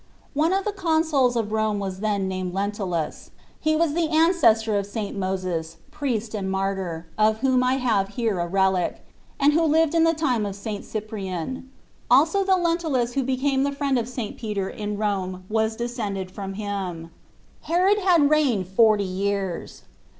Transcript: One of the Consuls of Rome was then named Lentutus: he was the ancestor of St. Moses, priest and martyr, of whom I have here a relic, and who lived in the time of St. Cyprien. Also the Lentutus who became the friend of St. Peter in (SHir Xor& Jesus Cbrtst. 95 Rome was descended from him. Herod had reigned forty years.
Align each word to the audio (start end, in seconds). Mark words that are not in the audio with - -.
One 0.33 0.51
of 0.51 0.65
the 0.65 0.71
Consuls 0.71 1.35
of 1.35 1.51
Rome 1.51 1.77
was 1.77 1.99
then 1.99 2.27
named 2.27 2.55
Lentutus: 2.55 3.29
he 3.59 3.75
was 3.75 3.93
the 3.93 4.09
ancestor 4.09 4.75
of 4.79 4.87
St. 4.87 5.15
Moses, 5.15 5.77
priest 5.91 6.33
and 6.33 6.49
martyr, 6.49 7.05
of 7.19 7.41
whom 7.41 7.63
I 7.63 7.75
have 7.75 8.07
here 8.15 8.39
a 8.39 8.47
relic, 8.47 9.05
and 9.39 9.53
who 9.53 9.61
lived 9.61 9.93
in 9.93 10.03
the 10.03 10.15
time 10.15 10.43
of 10.43 10.55
St. 10.55 10.83
Cyprien. 10.83 11.69
Also 12.09 12.43
the 12.43 12.57
Lentutus 12.57 13.13
who 13.13 13.21
became 13.21 13.61
the 13.61 13.71
friend 13.71 13.99
of 13.99 14.09
St. 14.09 14.37
Peter 14.39 14.67
in 14.69 14.97
(SHir 14.97 14.97
Xor& 14.97 14.97
Jesus 14.97 14.97
Cbrtst. 14.97 14.97
95 14.97 14.99
Rome 15.07 15.43
was 15.49 15.75
descended 15.75 16.31
from 16.31 16.53
him. 16.55 17.11
Herod 17.65 17.99
had 17.99 18.27
reigned 18.31 18.67
forty 18.69 19.03
years. 19.03 19.83